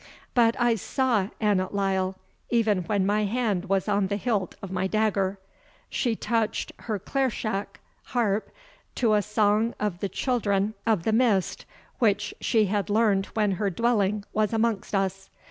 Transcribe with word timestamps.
But 0.33 0.59
I 0.59 0.73
saw 0.73 1.27
Annot 1.39 1.75
Lyle, 1.75 2.15
even 2.49 2.79
when 2.85 3.05
my 3.05 3.25
hand 3.25 3.65
was 3.65 3.87
on 3.87 4.07
the 4.07 4.17
hilt 4.17 4.55
of 4.59 4.71
my 4.71 4.87
dagger. 4.87 5.37
She 5.91 6.15
touched 6.15 6.71
her 6.79 6.97
clairshach 6.97 7.79
[Harp] 8.05 8.49
to 8.95 9.13
a 9.13 9.21
song 9.21 9.75
of 9.79 9.99
the 9.99 10.09
Children 10.09 10.73
of 10.87 11.03
the 11.03 11.13
Mist, 11.13 11.65
which 11.99 12.33
she 12.41 12.65
had 12.65 12.89
learned 12.89 13.27
when 13.35 13.51
her 13.51 13.69
dwelling 13.69 14.23
was 14.33 14.53
amongst 14.53 14.95
us. 14.95 15.29